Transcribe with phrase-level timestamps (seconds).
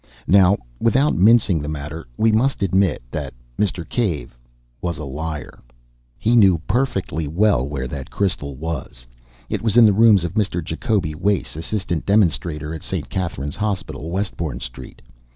[0.25, 3.87] Now, without mincing the matter, we must admit that Mr.
[3.87, 4.35] Cave
[4.81, 5.59] was a liar.
[6.17, 9.05] He knew perfectly well where the crystal was.
[9.47, 10.63] It was in the rooms of Mr.
[10.65, 13.09] Jacoby Wace, Assistant Demonstrator at St.
[13.11, 15.03] Catherine's Hospital, Westbourne Street.